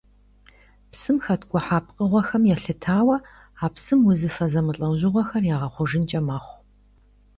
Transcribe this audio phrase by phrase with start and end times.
[0.91, 3.17] Псым хэткӀухьа пкъыгъуэхэм елъытауэ
[3.65, 6.57] а псым узыфэ зэмылӀэужьыгъуэхэр ягъэхъужынкӀэ мэхъу.